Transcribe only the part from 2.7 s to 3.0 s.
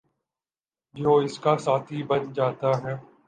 ہے